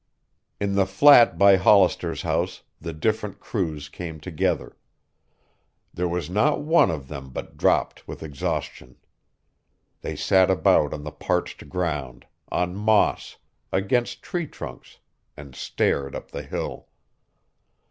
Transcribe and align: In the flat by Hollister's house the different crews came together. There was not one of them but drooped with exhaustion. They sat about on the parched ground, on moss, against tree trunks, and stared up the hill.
In 0.59 0.73
the 0.73 0.87
flat 0.87 1.37
by 1.37 1.57
Hollister's 1.57 2.23
house 2.23 2.63
the 2.79 2.91
different 2.91 3.39
crews 3.39 3.87
came 3.87 4.19
together. 4.19 4.75
There 5.93 6.07
was 6.07 6.27
not 6.27 6.61
one 6.63 6.89
of 6.89 7.07
them 7.07 7.29
but 7.29 7.55
drooped 7.55 8.07
with 8.07 8.23
exhaustion. 8.23 8.95
They 10.01 10.15
sat 10.15 10.49
about 10.49 10.91
on 10.91 11.03
the 11.03 11.11
parched 11.11 11.69
ground, 11.69 12.25
on 12.51 12.75
moss, 12.75 13.37
against 13.71 14.23
tree 14.23 14.47
trunks, 14.47 14.97
and 15.37 15.53
stared 15.53 16.15
up 16.15 16.31
the 16.31 16.41
hill. 16.41 16.87